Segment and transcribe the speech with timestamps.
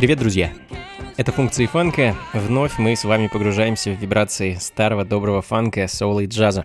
[0.00, 0.50] Привет, друзья!
[1.18, 2.16] Это функции фанка.
[2.32, 6.64] Вновь мы с вами погружаемся в вибрации старого доброго фанка, соула и джаза.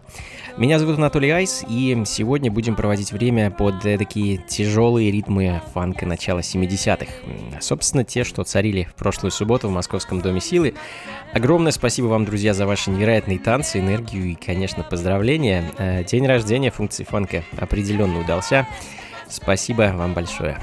[0.56, 6.40] Меня зовут Анатолий Айс, и сегодня будем проводить время под такие тяжелые ритмы фанка начала
[6.40, 7.12] 70-х.
[7.60, 10.74] Собственно, те, что царили в прошлую субботу в Московском Доме Силы.
[11.34, 15.74] Огромное спасибо вам, друзья, за ваши невероятные танцы, энергию и, конечно, поздравления.
[15.78, 18.66] Э, день рождения функции фанка определенно удался.
[19.28, 20.58] Спасибо вам большое.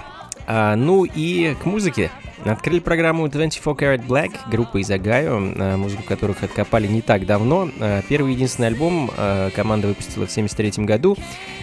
[0.46, 2.10] А, ну и к музыке.
[2.44, 7.70] Открыли программу 24 Karat Black, группа из Огайо, а, музыку которых откопали не так давно.
[7.78, 9.10] А, первый единственный альбом
[9.54, 11.16] команда выпустила в 1973 году.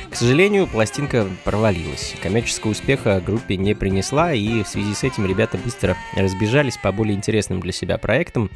[0.09, 2.15] К сожалению, пластинка провалилась.
[2.21, 7.15] Коммерческого успеха группе не принесла, и в связи с этим ребята быстро разбежались по более
[7.15, 8.49] интересным для себя проектам.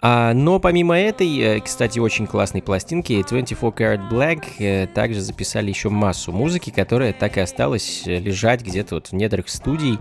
[0.00, 5.70] А, но помимо этой, э, кстати, очень классной пластинки 24 Karat Black э, также записали
[5.70, 9.98] еще массу музыки, которая так и осталась э, лежать где-то вот в недрах студий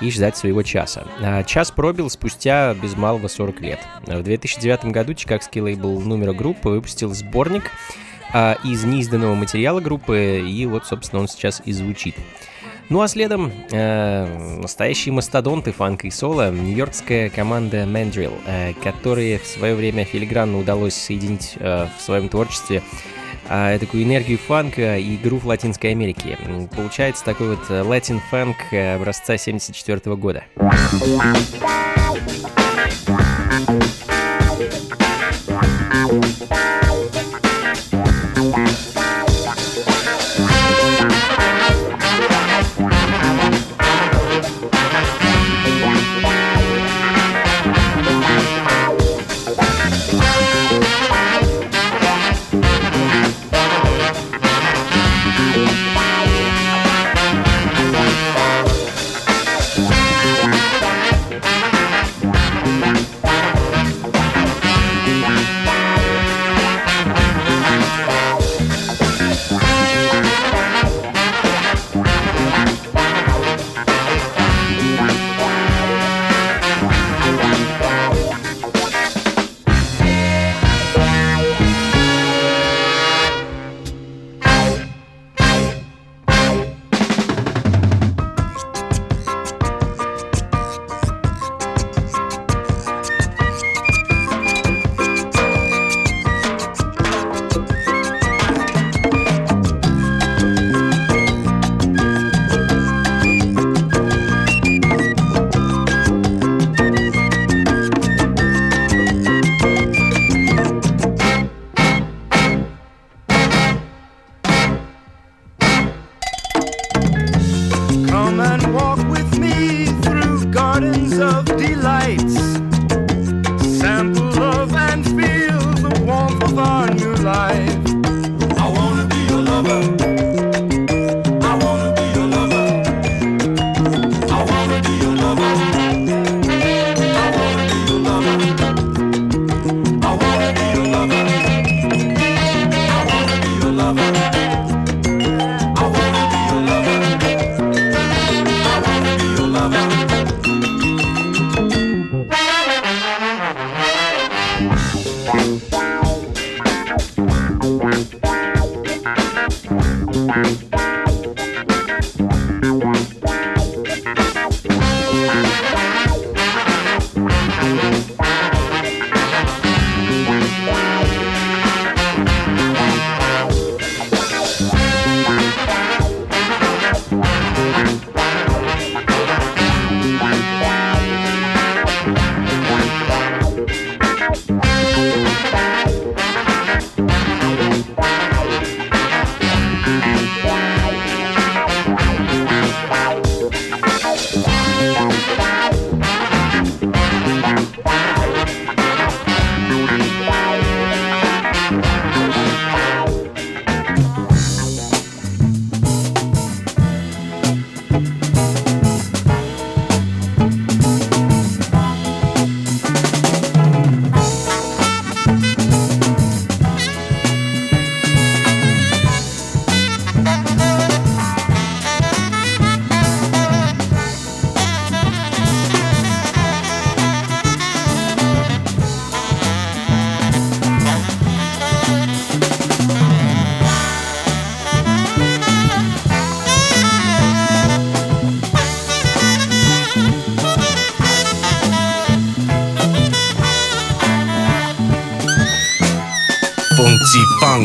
[0.00, 1.06] и ждать своего часа.
[1.20, 3.78] А, час пробил спустя без малого 40 лет.
[4.06, 7.70] В 2009 году чикагский лейбл «Номера группы» выпустил сборник
[8.32, 12.16] а, из неизданного материала группы, и вот, собственно, он сейчас и звучит.
[12.88, 19.46] Ну а следом э, настоящие мастодонты фанка и соло, нью-йоркская команда Mandrill, э, которые в
[19.46, 22.82] свое время филигранно удалось соединить э, в своем творчестве
[23.48, 26.38] э, такую энергию фанка и грув Латинской Америки.
[26.76, 30.44] Получается такой вот латин фанк образца 74 года.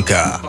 [0.01, 0.40] Funka.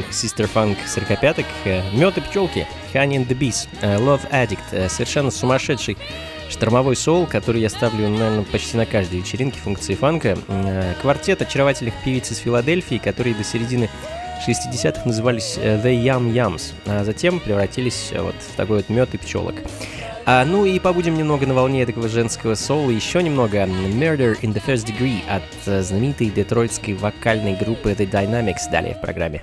[0.00, 4.88] Sister Funk 45-ок э, «Мед и пчелки» Honey and the Bees, э, Love Addict, э,
[4.88, 5.96] совершенно сумасшедший
[6.50, 10.36] штормовой соул, который я ставлю, наверное, почти на каждой вечеринке функции фанка.
[11.00, 13.88] Квартет очаровательных певиц из Филадельфии, которые до середины
[14.46, 19.54] 60-х назывались The Yum Yums, а затем превратились вот в такой вот мед и пчелок.
[20.26, 24.62] А, ну и побудем немного на волне такого женского соло, еще немного Murder in the
[24.64, 29.42] First Degree от знаменитой детройтской вокальной группы The Dynamics далее в программе.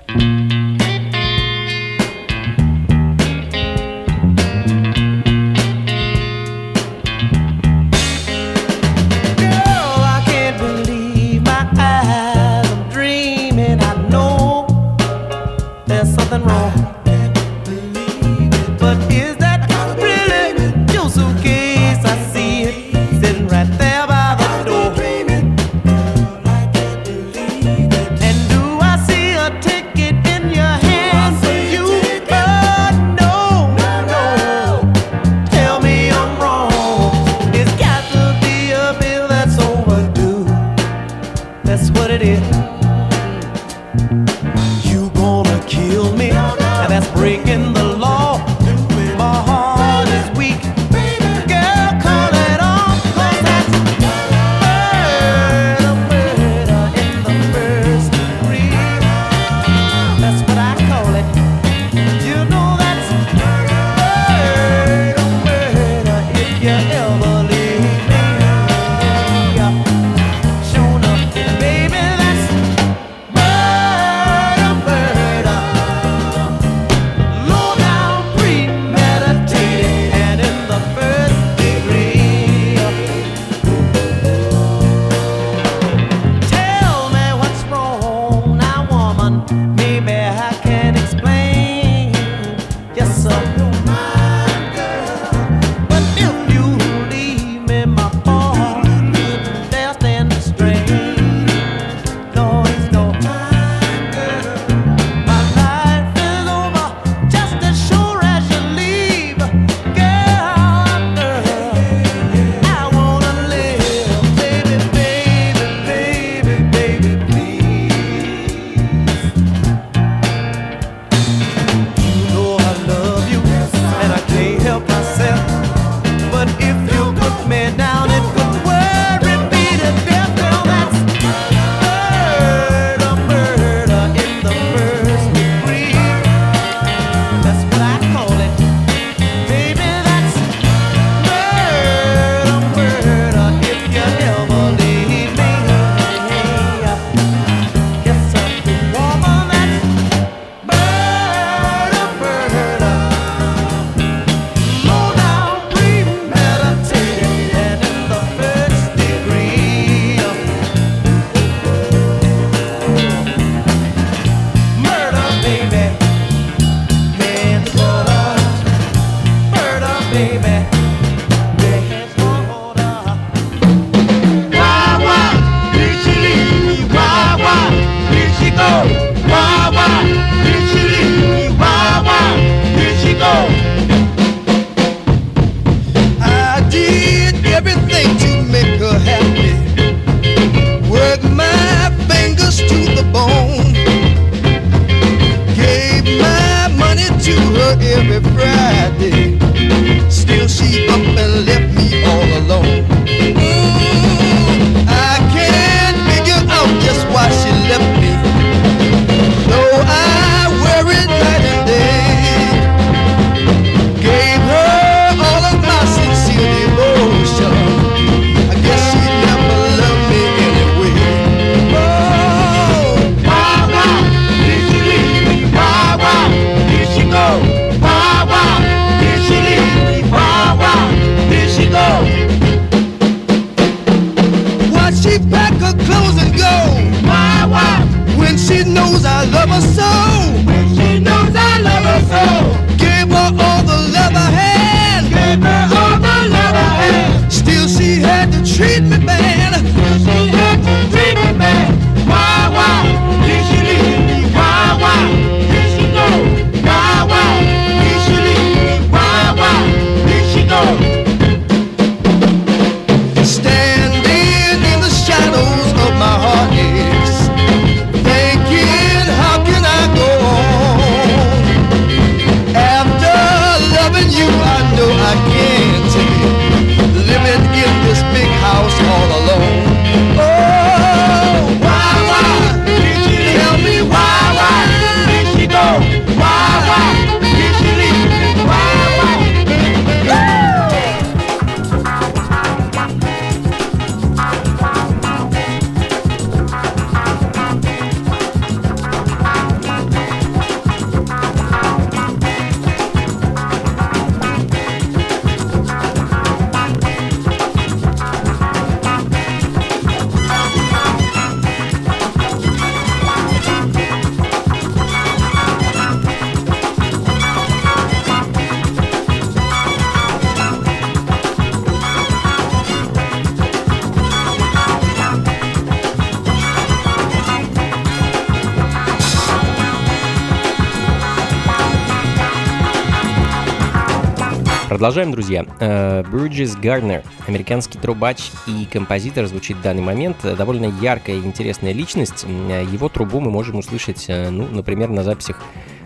[334.91, 335.45] Продолжаем, друзья.
[335.61, 340.17] Э, Бриджис Гарнер, американский трубач и композитор, звучит в данный момент.
[340.21, 342.25] Довольно яркая и интересная личность.
[342.25, 345.41] Его трубу мы можем услышать, э, ну, например, на записях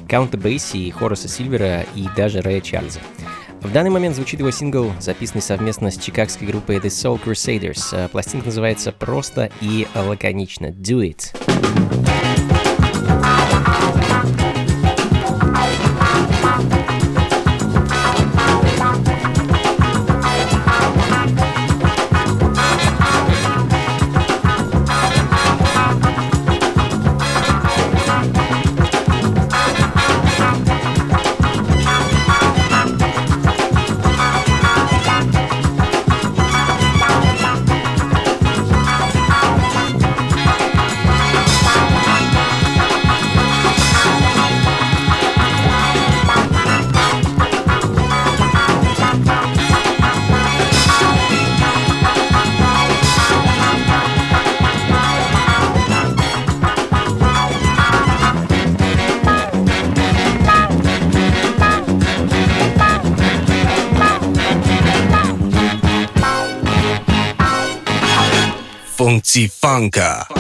[0.10, 3.00] Каунта Бейси, Хораса Сильвера и даже Рэя Чарльза.
[3.62, 7.90] В данный момент звучит его сингл, записанный совместно с чикагской группой The Soul Crusaders.
[7.92, 11.32] Э, пластинка называется просто и лаконично «Do It».
[69.36, 70.24] Sifanka.
[70.30, 70.35] Funka.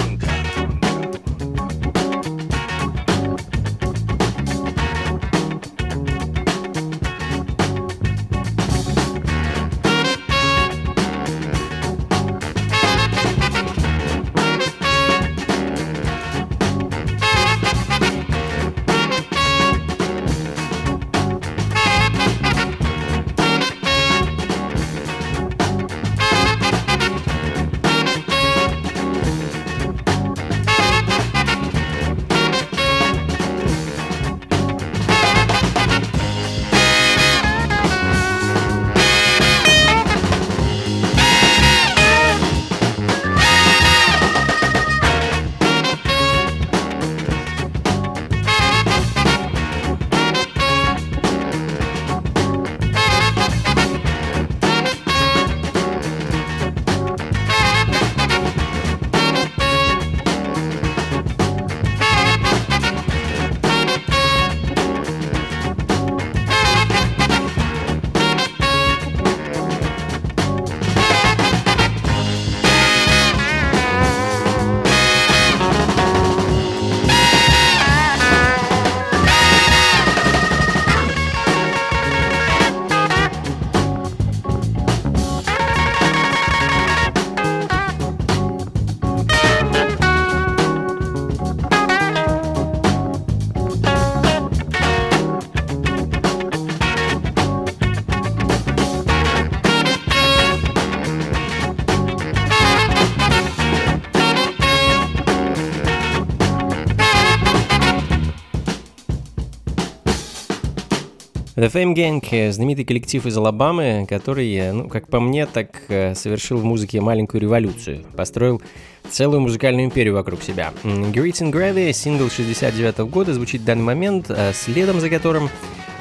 [111.65, 116.63] The Fame Gang— знаменитый коллектив из Алабамы, который, ну, как по мне, так совершил в
[116.63, 118.05] музыке маленькую революцию.
[118.15, 118.61] Построил
[119.09, 120.73] целую музыкальную империю вокруг себя.
[120.83, 125.49] Greets and Gravy, сингл 69 -го года, звучит в данный момент, следом за которым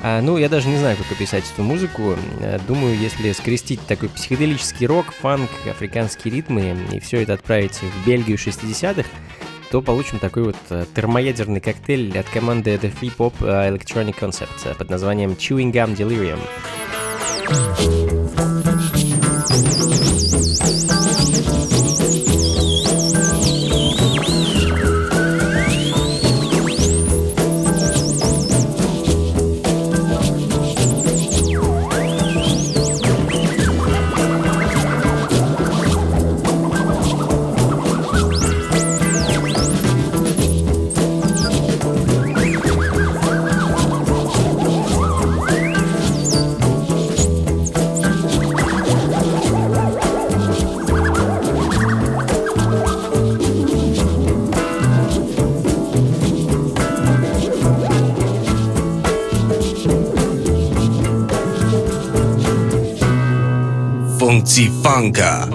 [0.06, 2.14] а, ну, я даже не знаю, как описать эту музыку.
[2.40, 8.06] Э, думаю, если скрестить такой психоделический рок, фанк, африканские ритмы и все это отправить в
[8.06, 9.08] Бельгию 60-х,
[9.70, 14.74] то получим такой вот э, термоядерный коктейль от команды The Free Pop э, Electronic Concept
[14.76, 16.38] под названием Chewing Gum Delirium.
[64.62, 65.50] Funka.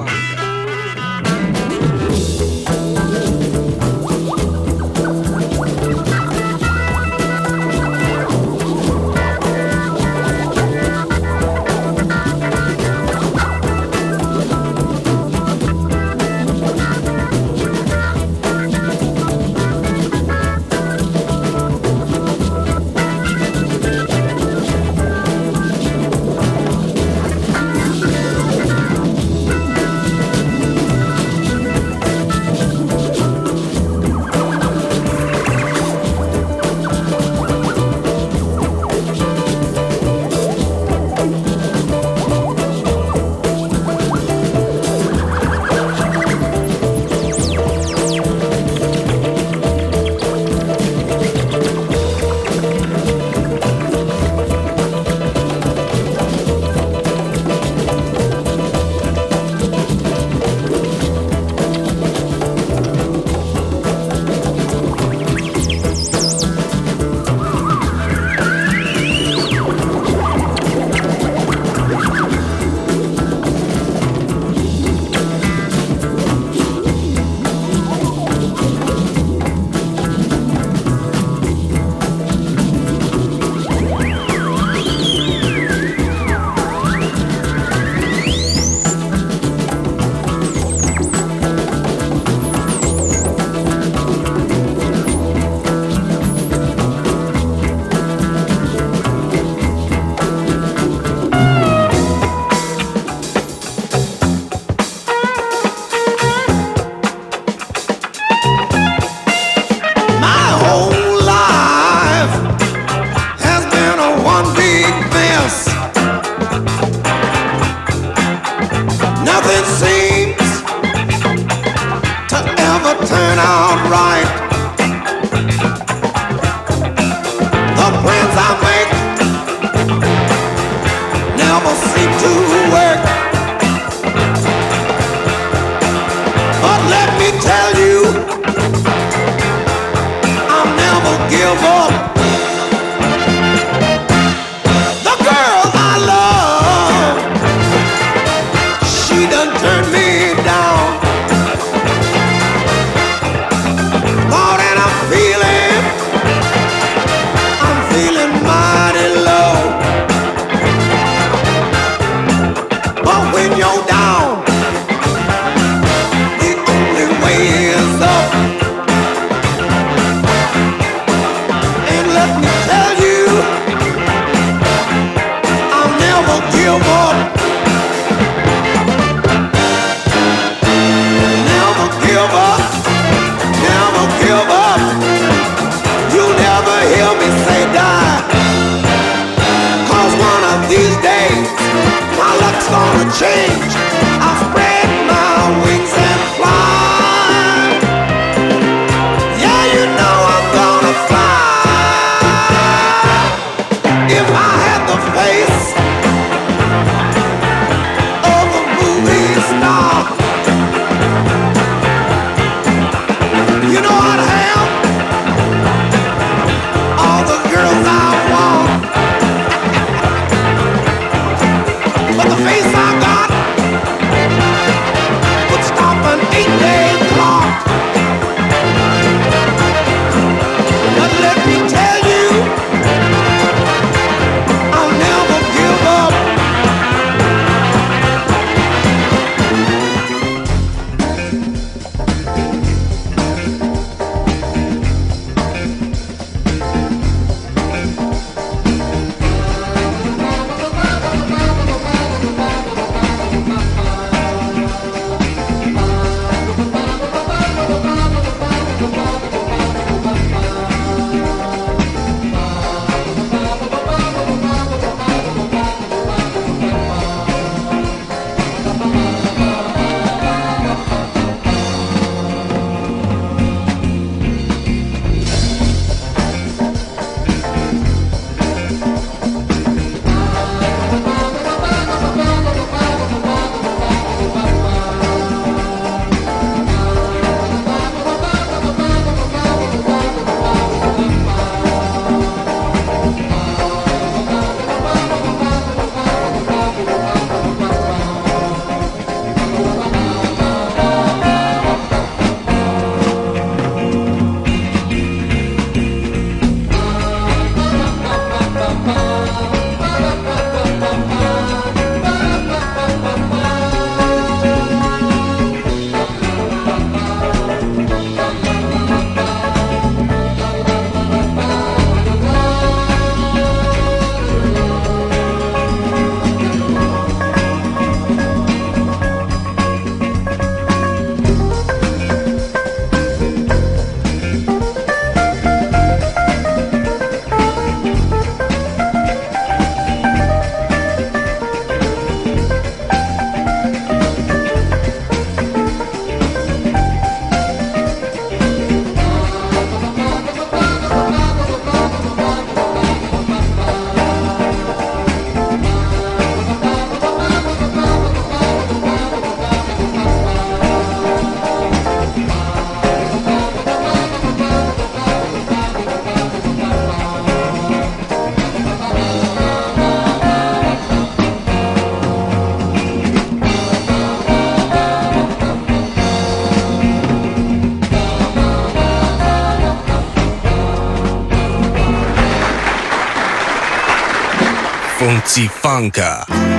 [385.79, 386.58] Blanca.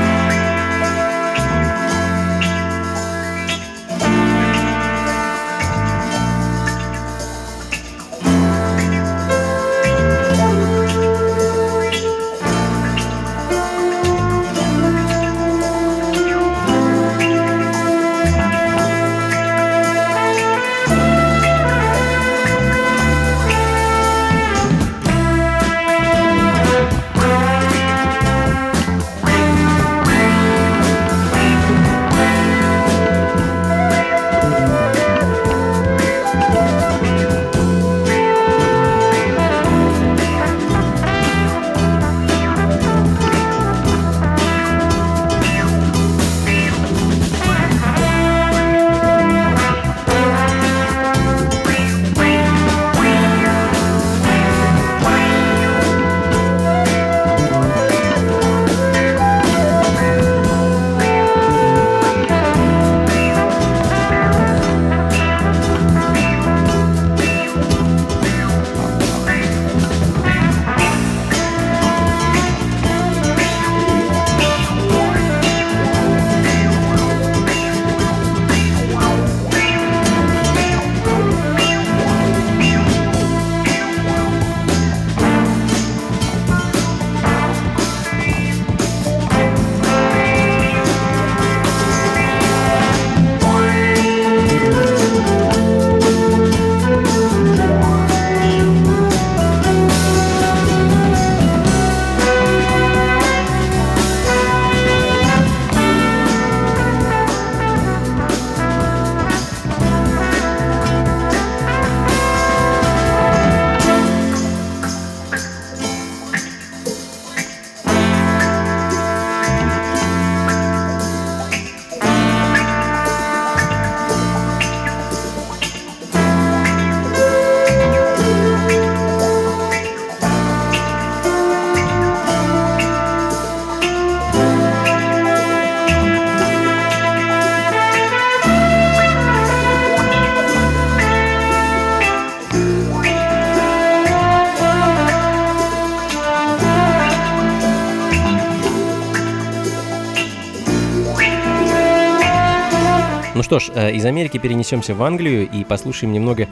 [153.50, 156.46] Что ж, э, из Америки перенесемся в Англию и послушаем немного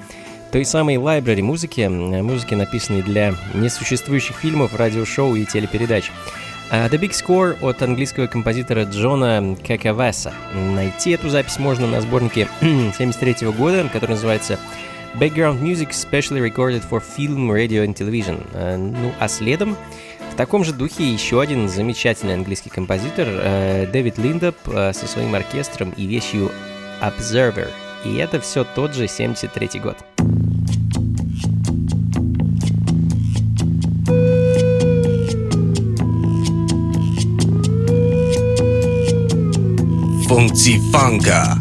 [0.50, 6.10] той самой library музыки, э, музыки, написанной для несуществующих фильмов, радиошоу и телепередач.
[6.72, 10.32] А The Big Score от английского композитора Джона Какавеса.
[10.74, 14.58] Найти эту запись можно на сборнике 73 года, который называется
[15.14, 18.44] Background Music Specially Recorded for Film, Radio and Television.
[18.54, 19.76] Э, ну, а следом
[20.32, 23.26] в таком же духе еще один замечательный английский композитор
[23.92, 26.50] Дэвид Линдоп со своим оркестром и вещью
[27.00, 27.70] Observer.
[28.04, 29.96] И это все тот же 73 год.
[40.28, 41.58] Функции фанка.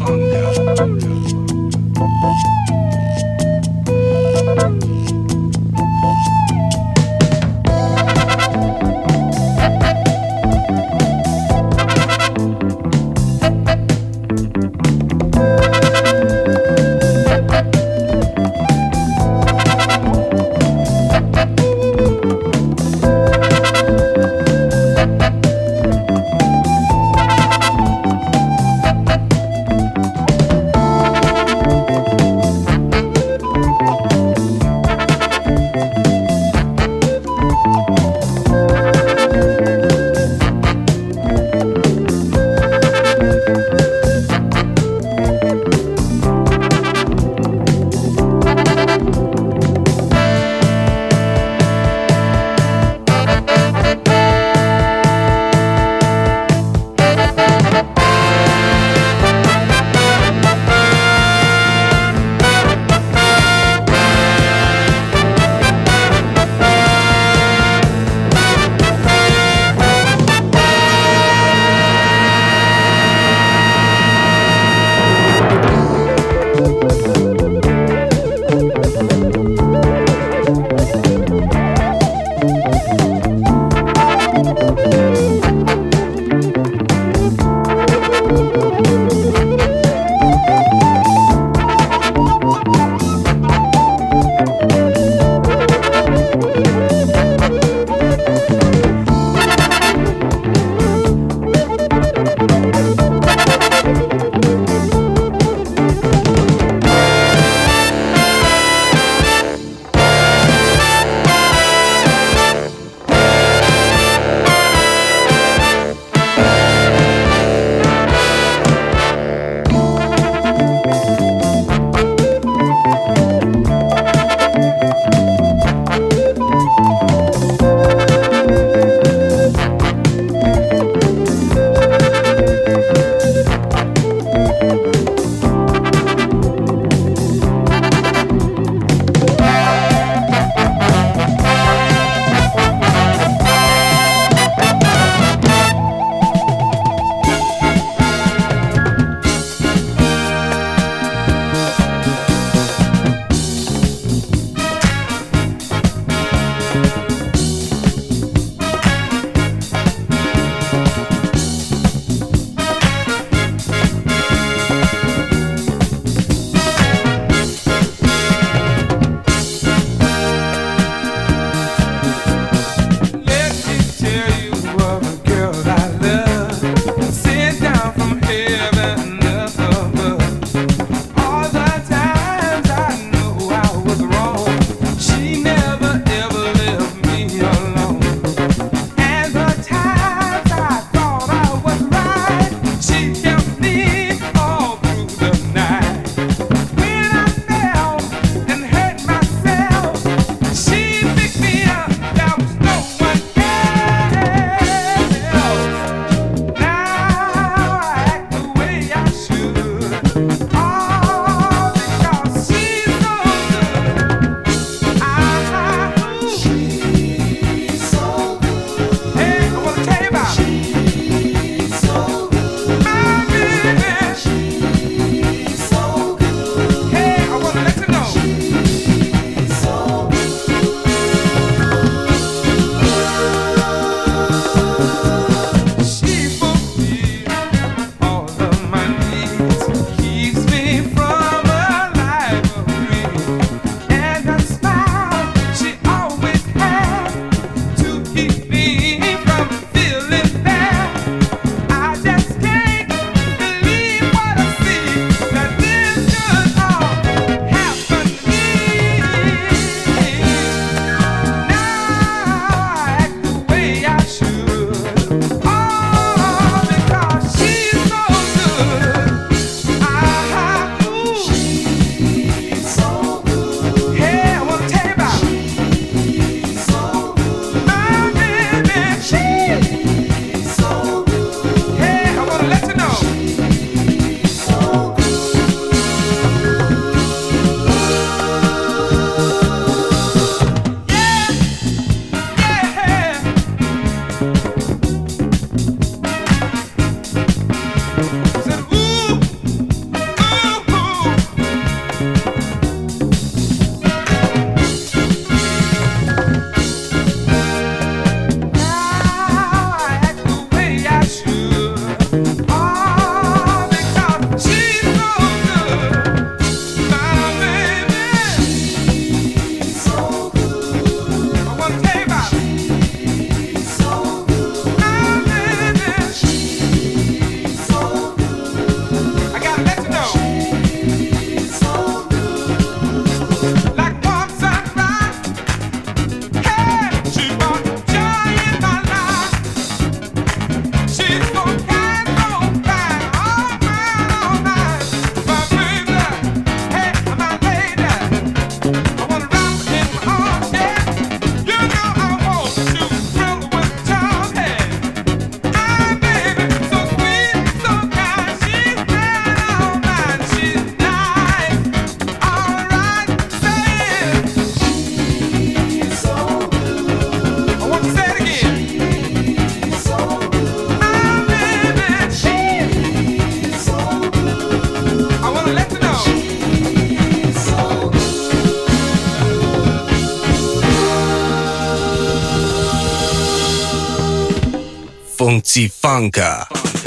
[385.38, 386.77] Ну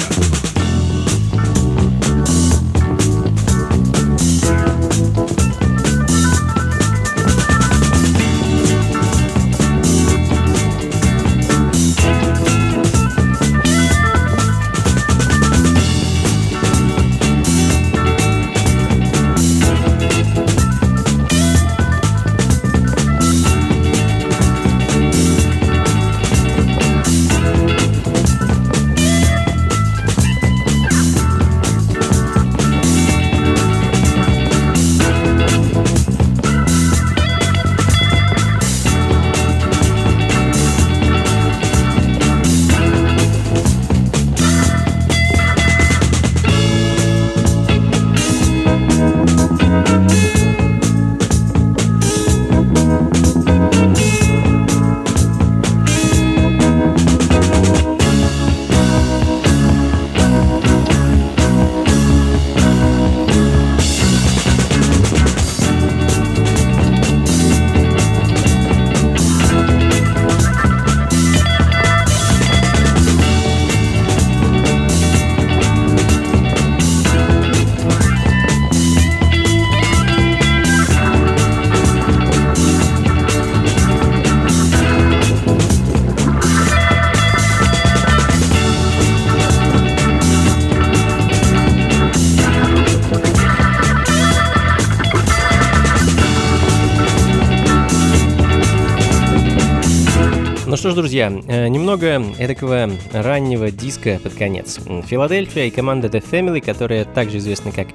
[100.81, 104.79] что ж, друзья, э, немного эдакого раннего диска под конец.
[105.05, 107.89] Филадельфия и команда The Family, которая также известна как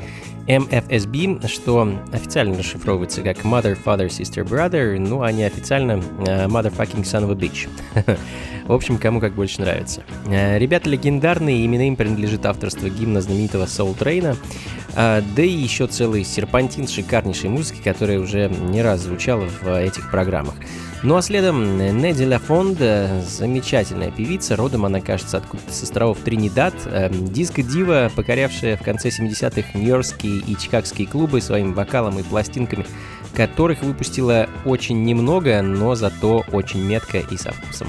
[0.47, 7.29] MFSB, что официально расшифровывается как Mother, Father, Sister, Brother, ну а неофициально э, Motherfucking Son
[7.29, 7.69] of a Bitch.
[8.69, 10.05] В общем, кому как больше нравится.
[10.29, 14.37] Э, Ребята легендарные, именно им принадлежит авторство гимна знаменитого Soul Train,
[14.95, 20.55] да и еще целый серпантин шикарнейшей музыки, которая уже не раз звучала в этих программах.
[21.03, 26.75] Ну а следом Неди Лафонд, замечательная певица, родом она, кажется, откуда-то с островов Тринидад,
[27.11, 32.87] диско-дива, покорявшая в конце 70-х нью-йоркские и чикагские клубы своим вокалом и пластинками,
[33.35, 37.89] которых выпустила очень немного, но зато очень метко и со вкусом.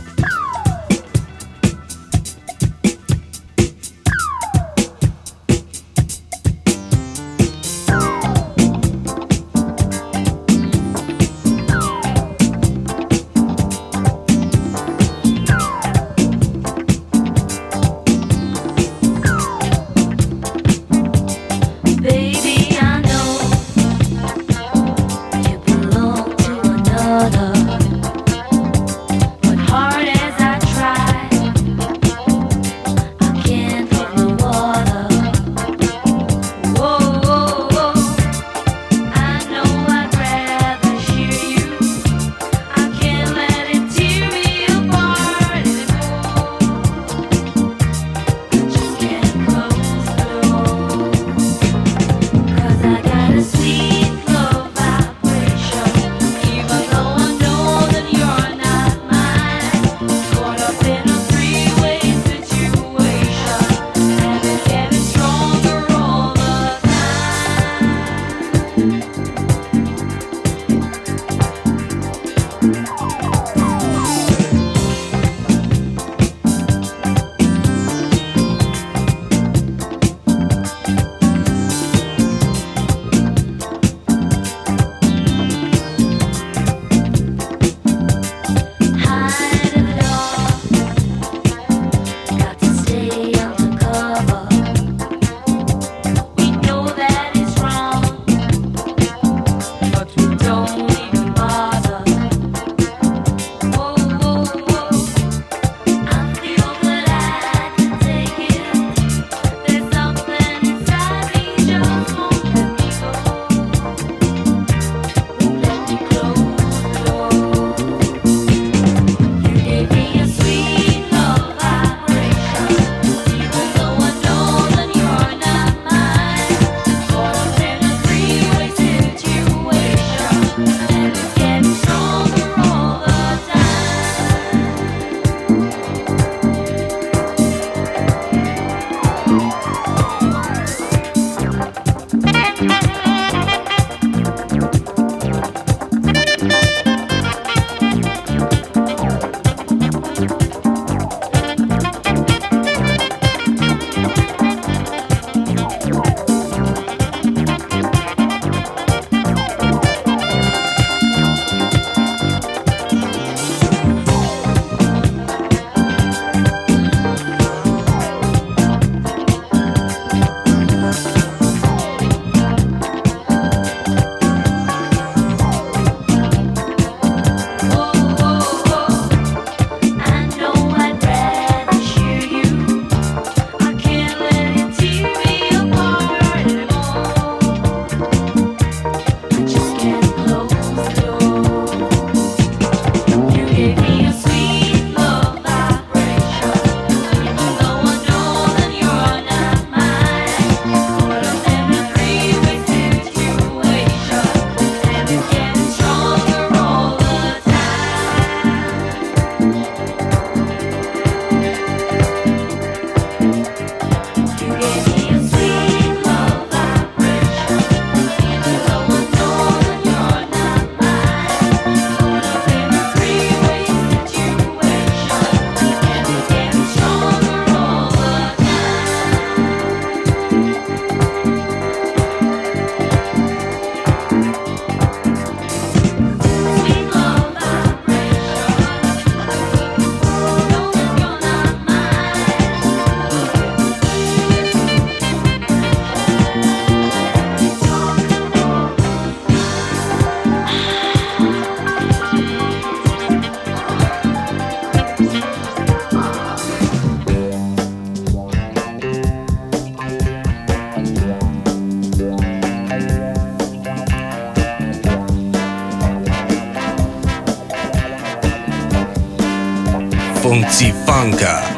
[270.27, 271.56] Zivanka.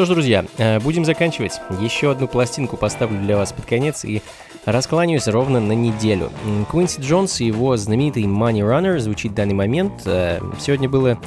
[0.00, 1.60] Что ж, друзья, э, будем заканчивать.
[1.78, 4.22] Еще одну пластинку поставлю для вас под конец и
[4.64, 6.32] раскланяюсь ровно на неделю.
[6.70, 9.92] Квинси Джонс и его знаменитый Money Runner звучит в данный момент.
[10.06, 11.18] Э, Сегодня было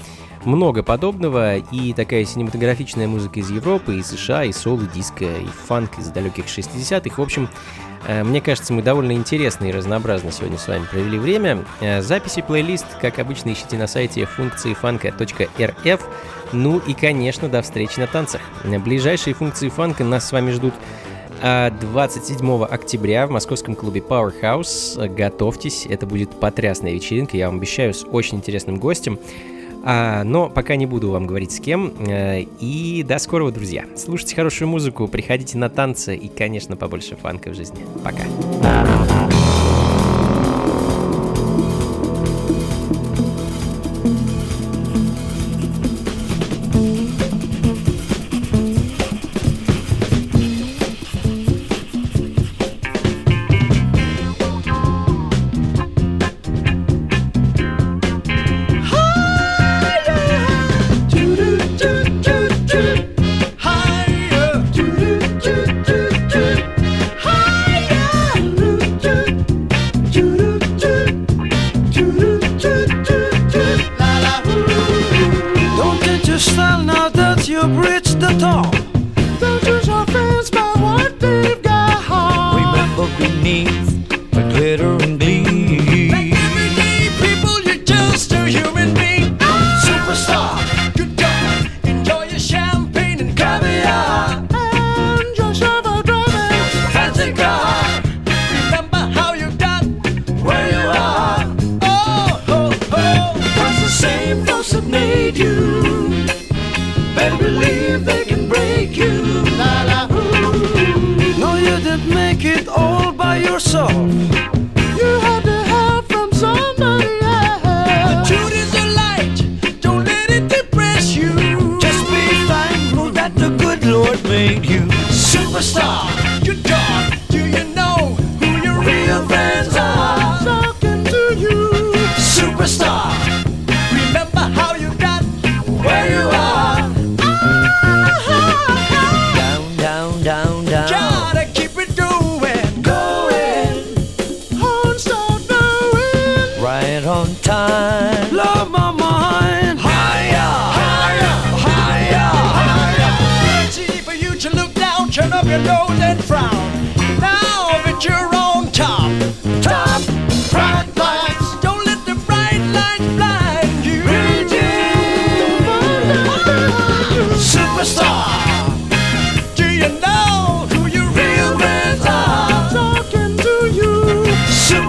[0.46, 5.46] много подобного, и такая синематографичная музыка из Европы, из США, и соло, и диско, и
[5.68, 7.16] фанк из далеких 60-х.
[7.16, 7.50] В общем,
[8.08, 11.64] э, мне кажется, мы довольно интересно и разнообразно сегодня с вами провели время.
[11.82, 16.08] Э, Записи плейлист, как обычно, ищите на сайте функции фанка.рф.
[16.52, 18.42] Ну и, конечно, до встречи на танцах.
[18.64, 20.74] Ближайшие функции фанка нас с вами ждут
[21.46, 25.10] а 27 октября в московском клубе Powerhouse.
[25.10, 29.20] Готовьтесь, это будет потрясная вечеринка, я вам обещаю, с очень интересным гостем.
[29.84, 31.94] А, но пока не буду вам говорить с кем.
[32.08, 33.86] Э, И до скорого, друзья.
[33.96, 37.80] Слушайте хорошую музыку, приходите на танцы и, конечно, побольше фанка в жизни.
[38.04, 39.23] Пока.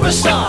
[0.04, 0.43] Superstar.